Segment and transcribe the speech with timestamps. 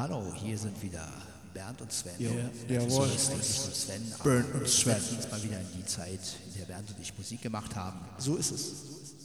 [0.00, 1.06] Hallo, hier sind wieder
[1.52, 2.14] Bernd und Sven.
[2.18, 2.30] Ja,
[2.74, 3.06] jawohl.
[3.18, 4.96] Sven, Bernd und Sven.
[4.96, 8.00] wir uns mal wieder in die Zeit, in der Bernd und ich Musik gemacht haben.
[8.16, 8.72] So ist es.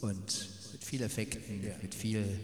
[0.02, 2.38] Und mit viel Effekten, mit viel,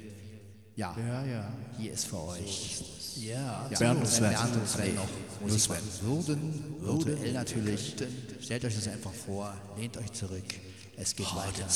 [0.77, 1.53] ja, Ja, ja.
[1.77, 2.83] hier ist für euch.
[3.17, 4.31] Ja, Ja, Bernd und Sven.
[4.31, 5.09] Bernd und Sven noch
[5.43, 5.77] Musik Sven.
[6.01, 7.97] würden, virtuell natürlich.
[8.41, 10.47] Stellt euch das einfach vor, lehnt euch zurück.
[10.97, 11.67] Es geht weiter.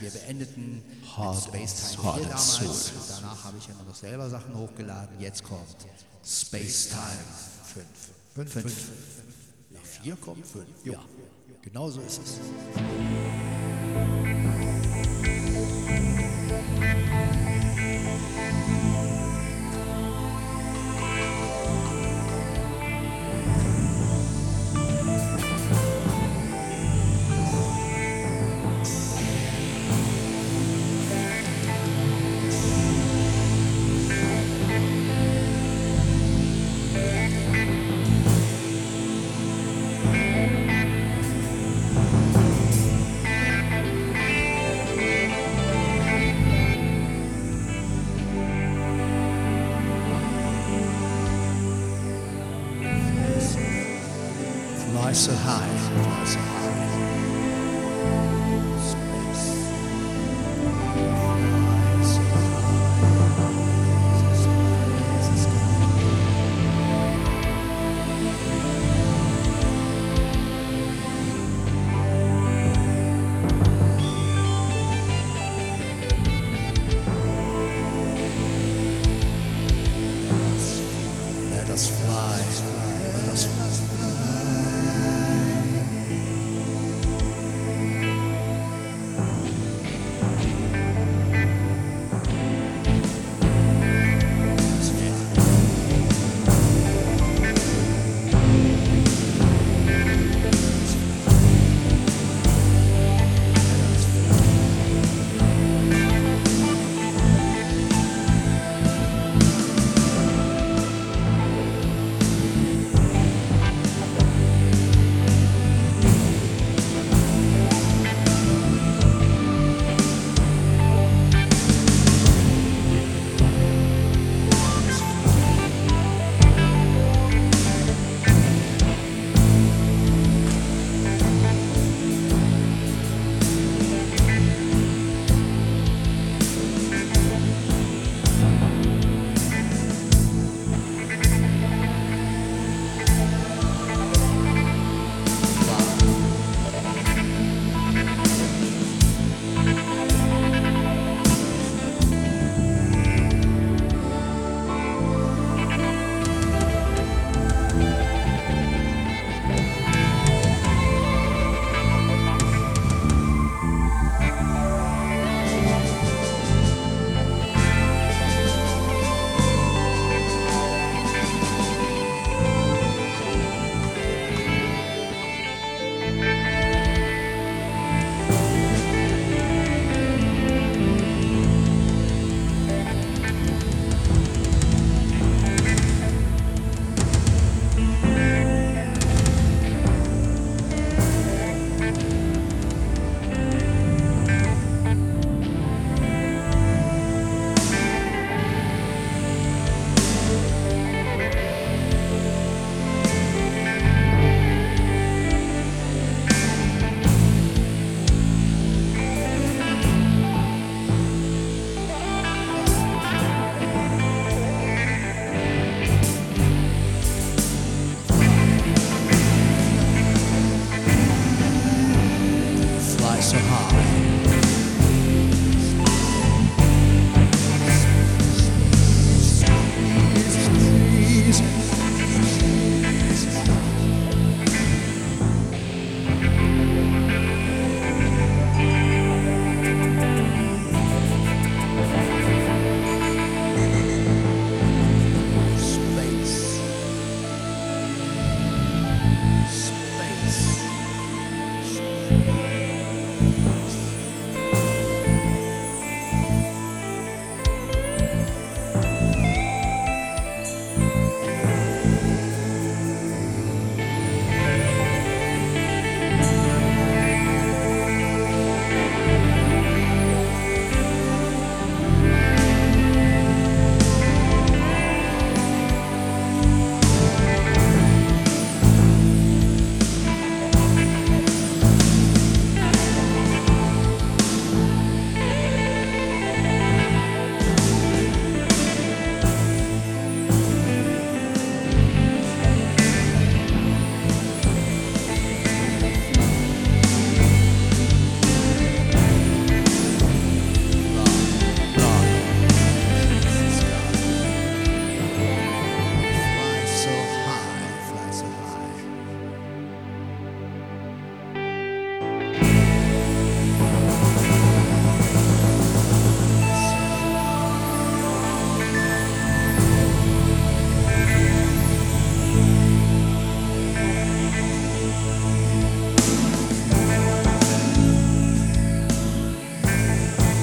[0.00, 2.56] Wir beendeten Space Time Heart 4 and damals.
[2.56, 3.02] Soul.
[3.08, 5.20] Danach habe ich immer noch selber Sachen hochgeladen.
[5.20, 5.76] Jetzt kommt
[6.24, 7.24] Space Time
[8.34, 8.50] 5.
[8.50, 8.52] 5.
[8.52, 8.74] 5.
[9.70, 10.66] Nach 4 kommt 5.
[10.84, 11.00] Ja,
[11.62, 12.40] genau so ist es.
[55.06, 55.68] Fly so high.
[55.68, 56.66] Fly so high.